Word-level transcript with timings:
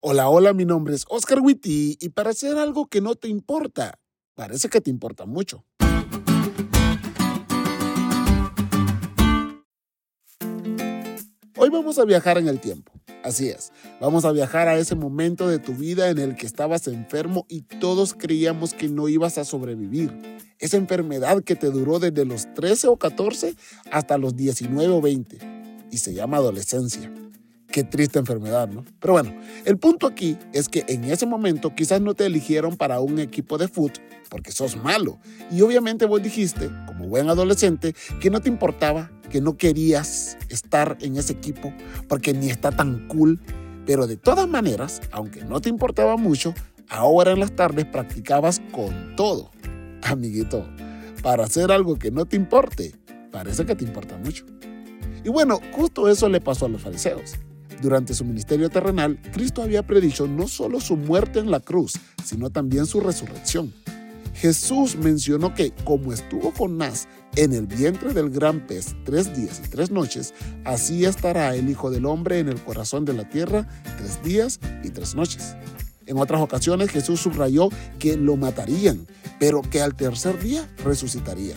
Hola, 0.00 0.28
hola, 0.28 0.52
mi 0.52 0.64
nombre 0.64 0.94
es 0.94 1.04
Oscar 1.08 1.40
Witty 1.40 1.98
y 2.00 2.10
para 2.10 2.30
hacer 2.30 2.56
algo 2.56 2.86
que 2.86 3.00
no 3.00 3.16
te 3.16 3.26
importa, 3.26 3.98
parece 4.36 4.68
que 4.68 4.80
te 4.80 4.90
importa 4.90 5.26
mucho. 5.26 5.64
Hoy 11.56 11.70
vamos 11.70 11.98
a 11.98 12.04
viajar 12.04 12.38
en 12.38 12.46
el 12.46 12.60
tiempo. 12.60 12.92
Así 13.24 13.48
es, 13.48 13.72
vamos 14.00 14.24
a 14.24 14.30
viajar 14.30 14.68
a 14.68 14.78
ese 14.78 14.94
momento 14.94 15.48
de 15.48 15.58
tu 15.58 15.74
vida 15.74 16.10
en 16.10 16.18
el 16.18 16.36
que 16.36 16.46
estabas 16.46 16.86
enfermo 16.86 17.44
y 17.48 17.62
todos 17.62 18.14
creíamos 18.14 18.74
que 18.74 18.88
no 18.88 19.08
ibas 19.08 19.36
a 19.36 19.44
sobrevivir. 19.44 20.16
Esa 20.60 20.76
enfermedad 20.76 21.42
que 21.42 21.56
te 21.56 21.72
duró 21.72 21.98
desde 21.98 22.24
los 22.24 22.54
13 22.54 22.86
o 22.86 22.96
14 22.98 23.56
hasta 23.90 24.16
los 24.16 24.36
19 24.36 24.92
o 24.92 25.00
20 25.00 25.38
y 25.90 25.98
se 25.98 26.14
llama 26.14 26.36
adolescencia. 26.36 27.12
Qué 27.70 27.84
triste 27.84 28.18
enfermedad, 28.18 28.68
¿no? 28.68 28.84
Pero 28.98 29.12
bueno, 29.12 29.34
el 29.64 29.78
punto 29.78 30.06
aquí 30.06 30.38
es 30.52 30.68
que 30.68 30.84
en 30.88 31.04
ese 31.04 31.26
momento 31.26 31.74
quizás 31.74 32.00
no 32.00 32.14
te 32.14 32.24
eligieron 32.24 32.76
para 32.76 33.00
un 33.00 33.18
equipo 33.18 33.58
de 33.58 33.68
fútbol 33.68 34.02
porque 34.28 34.52
sos 34.52 34.76
malo. 34.76 35.18
Y 35.50 35.62
obviamente 35.62 36.06
vos 36.06 36.22
dijiste, 36.22 36.70
como 36.86 37.08
buen 37.08 37.28
adolescente, 37.28 37.94
que 38.20 38.30
no 38.30 38.40
te 38.40 38.48
importaba, 38.48 39.10
que 39.30 39.40
no 39.40 39.56
querías 39.56 40.38
estar 40.48 40.96
en 41.00 41.16
ese 41.16 41.32
equipo 41.32 41.72
porque 42.08 42.32
ni 42.32 42.50
está 42.50 42.70
tan 42.70 43.06
cool. 43.08 43.40
Pero 43.86 44.06
de 44.06 44.16
todas 44.16 44.48
maneras, 44.48 45.00
aunque 45.12 45.44
no 45.44 45.60
te 45.60 45.68
importaba 45.68 46.16
mucho, 46.16 46.54
ahora 46.88 47.32
en 47.32 47.40
las 47.40 47.54
tardes 47.54 47.86
practicabas 47.86 48.60
con 48.72 49.16
todo. 49.16 49.50
Amiguito, 50.02 50.68
para 51.22 51.44
hacer 51.44 51.72
algo 51.72 51.98
que 51.98 52.10
no 52.10 52.26
te 52.26 52.36
importe, 52.36 52.94
parece 53.30 53.64
que 53.64 53.74
te 53.74 53.84
importa 53.84 54.16
mucho. 54.18 54.44
Y 55.24 55.30
bueno, 55.30 55.60
justo 55.72 56.08
eso 56.08 56.28
le 56.28 56.40
pasó 56.40 56.66
a 56.66 56.68
los 56.68 56.82
fariseos. 56.82 57.34
Durante 57.80 58.14
su 58.14 58.24
ministerio 58.24 58.70
terrenal, 58.70 59.20
Cristo 59.32 59.62
había 59.62 59.86
predicho 59.86 60.26
no 60.26 60.48
solo 60.48 60.80
su 60.80 60.96
muerte 60.96 61.38
en 61.38 61.50
la 61.50 61.60
cruz, 61.60 61.94
sino 62.24 62.50
también 62.50 62.86
su 62.86 63.00
resurrección. 63.00 63.72
Jesús 64.34 64.96
mencionó 64.96 65.54
que 65.54 65.72
como 65.84 66.12
estuvo 66.12 66.52
Jonás 66.52 67.08
en 67.36 67.52
el 67.52 67.66
vientre 67.66 68.14
del 68.14 68.30
gran 68.30 68.66
pez 68.66 68.94
tres 69.04 69.34
días 69.36 69.60
y 69.64 69.68
tres 69.68 69.90
noches, 69.90 70.32
así 70.64 71.04
estará 71.04 71.54
el 71.54 71.68
Hijo 71.68 71.90
del 71.90 72.06
Hombre 72.06 72.38
en 72.38 72.48
el 72.48 72.62
corazón 72.62 73.04
de 73.04 73.14
la 73.14 73.28
tierra 73.28 73.68
tres 73.96 74.22
días 74.22 74.60
y 74.84 74.90
tres 74.90 75.14
noches. 75.14 75.56
En 76.06 76.18
otras 76.18 76.40
ocasiones 76.40 76.90
Jesús 76.90 77.20
subrayó 77.20 77.68
que 77.98 78.16
lo 78.16 78.36
matarían, 78.36 79.06
pero 79.38 79.60
que 79.60 79.82
al 79.82 79.94
tercer 79.94 80.40
día 80.40 80.68
resucitaría. 80.84 81.54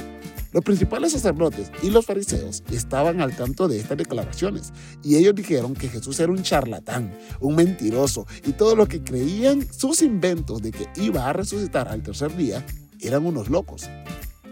Los 0.52 0.64
principales 0.64 1.14
sacerdotes 1.14 1.72
y 1.82 1.90
los 1.90 2.06
fariseos 2.06 2.64
estaban 2.72 3.22
al 3.22 3.36
tanto 3.36 3.68
de 3.68 3.80
estas 3.80 3.98
declaraciones 3.98 4.74
y 5.02 5.16
ellos 5.16 5.34
dijeron 5.34 5.74
que 5.74 5.88
Jesús 5.88 6.20
era 6.20 6.32
un 6.32 6.44
charlatán, 6.44 7.18
un 7.40 7.56
mentiroso 7.56 8.28
y 8.46 8.52
todo 8.52 8.76
lo 8.76 8.86
que 8.86 9.02
creían 9.02 9.66
sus 9.72 10.02
inventos 10.02 10.62
de 10.62 10.72
que 10.72 10.88
iba 10.98 11.30
a 11.30 11.34
resucitar 11.34 11.88
al 11.88 12.04
tercer 12.04 12.36
día 12.36 12.66
eran 13.00 13.26
unos 13.26 13.50
locos. 13.50 13.90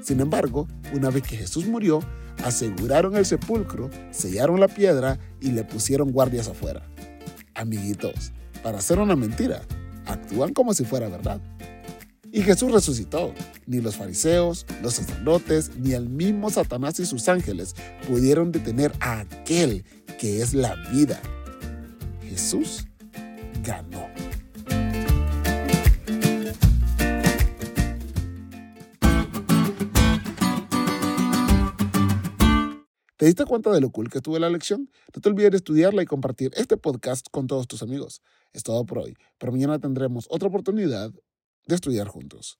Sin 0.02 0.22
embargo, 0.22 0.67
una 0.94 1.09
vez 1.09 1.23
que 1.23 1.36
Jesús 1.36 1.67
murió, 1.67 2.00
aseguraron 2.44 3.17
el 3.17 3.25
sepulcro, 3.25 3.89
sellaron 4.11 4.59
la 4.59 4.69
piedra 4.69 5.19
y 5.41 5.52
le 5.52 5.66
pusieron 5.66 6.11
guardias 6.11 6.47
afuera. 6.47 6.89
Amiguitos, 7.56 8.31
para 8.63 8.78
hacer 8.78 9.00
una 9.00 9.17
mentira, 9.17 9.61
actúan 10.06 10.53
como 10.53 10.73
si 10.73 10.86
fuera 10.86 11.09
verdad. 11.09 11.41
Y 12.31 12.41
Jesús 12.41 12.72
resucitó. 12.72 13.34
Ni 13.70 13.81
los 13.81 13.98
fariseos, 13.98 14.66
los 14.81 14.95
sacerdotes, 14.95 15.70
ni 15.78 15.92
el 15.92 16.09
mismo 16.09 16.50
Satanás 16.50 17.00
y 17.00 17.06
sus 17.06 17.30
ángeles 17.30 17.75
pudieron 18.08 18.52
detener 18.52 18.92
a 19.00 19.20
aquel 19.20 19.86
que 20.17 20.42
es 20.42 20.56
la 20.56 20.75
vida. 20.92 21.22
Jesús 22.23 22.88
ganó. 23.64 24.09
¿Te 33.18 33.25
diste 33.28 33.46
cuenta 33.46 33.69
de 33.69 33.81
lo 33.81 33.91
cool 33.91 34.09
que 34.09 34.18
estuvo 34.18 34.40
la 34.40 34.50
lección? 34.50 34.90
No 35.13 35.22
te 35.22 35.29
olvides 35.29 35.52
de 35.52 35.58
estudiarla 35.58 36.02
y 36.02 36.08
compartir 36.08 36.52
este 36.56 36.75
podcast 36.75 37.28
con 37.29 37.46
todos 37.46 37.68
tus 37.68 37.84
amigos. 37.84 38.24
Es 38.52 38.63
todo 38.63 38.84
por 38.88 38.97
hoy, 38.97 39.16
pero 39.38 39.52
mañana 39.52 39.78
tendremos 39.78 40.25
otra 40.31 40.47
oportunidad 40.47 41.12
de 41.68 41.75
estudiar 41.75 42.08
juntos. 42.08 42.58